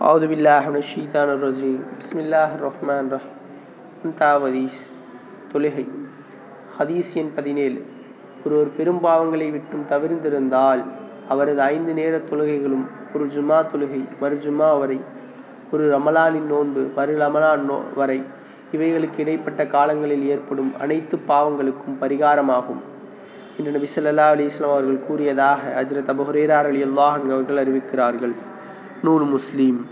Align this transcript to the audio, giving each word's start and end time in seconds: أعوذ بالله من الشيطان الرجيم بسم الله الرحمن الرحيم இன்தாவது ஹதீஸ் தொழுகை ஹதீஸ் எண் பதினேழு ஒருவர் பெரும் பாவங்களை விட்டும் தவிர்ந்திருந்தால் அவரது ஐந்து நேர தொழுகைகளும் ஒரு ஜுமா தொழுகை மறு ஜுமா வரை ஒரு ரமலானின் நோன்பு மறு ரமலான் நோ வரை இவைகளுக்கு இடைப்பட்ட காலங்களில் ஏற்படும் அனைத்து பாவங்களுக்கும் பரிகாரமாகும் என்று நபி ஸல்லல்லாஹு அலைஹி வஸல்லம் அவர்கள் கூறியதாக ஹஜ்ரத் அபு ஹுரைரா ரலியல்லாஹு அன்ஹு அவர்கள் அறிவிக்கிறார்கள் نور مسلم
أعوذ 0.00 0.24
بالله 0.26 0.62
من 0.66 0.78
الشيطان 0.78 1.28
الرجيم 1.30 1.78
بسم 2.00 2.18
الله 2.20 2.48
الرحمن 2.54 3.04
الرحيم 3.04 3.34
இன்தாவது 4.02 4.46
ஹதீஸ் 4.46 4.78
தொழுகை 5.52 5.84
ஹதீஸ் 6.76 7.10
எண் 7.20 7.30
பதினேழு 7.36 7.78
ஒருவர் 8.44 8.70
பெரும் 8.76 9.00
பாவங்களை 9.00 9.48
விட்டும் 9.50 9.84
தவிர்ந்திருந்தால் 9.92 10.82
அவரது 11.28 11.60
ஐந்து 11.66 11.92
நேர 11.94 12.14
தொழுகைகளும் 12.28 12.84
ஒரு 13.14 13.24
ஜுமா 13.34 13.58
தொழுகை 13.72 14.02
மறு 14.20 14.36
ஜுமா 14.44 14.68
வரை 14.80 14.98
ஒரு 15.72 15.84
ரமலானின் 15.94 16.50
நோன்பு 16.52 16.82
மறு 16.96 17.14
ரமலான் 17.22 17.64
நோ 17.70 17.78
வரை 18.00 18.18
இவைகளுக்கு 18.74 19.20
இடைப்பட்ட 19.24 19.64
காலங்களில் 19.74 20.26
ஏற்படும் 20.34 20.72
அனைத்து 20.84 21.18
பாவங்களுக்கும் 21.30 21.98
பரிகாரமாகும் 22.02 22.82
என்று 23.56 23.72
நபி 23.76 23.88
ஸல்லல்லாஹு 23.92 24.34
அலைஹி 24.34 24.50
வஸல்லம் 24.50 24.74
அவர்கள் 24.74 25.06
கூறியதாக 25.08 25.72
ஹஜ்ரத் 25.78 26.12
அபு 26.14 26.26
ஹுரைரா 26.28 26.60
ரலியல்லாஹு 26.68 27.16
அன்ஹு 27.18 27.34
அவர்கள் 27.36 27.62
அறிவிக்கிறார்கள் 27.62 28.34
نور 29.03 29.21
مسلم 29.23 29.85